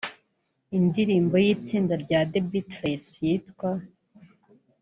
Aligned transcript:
Indirimbo 0.77 1.35
y’itsinda 1.43 1.93
rya 2.03 2.19
The 2.31 2.39
Beatles 2.49 3.05
yitwa 3.25 3.69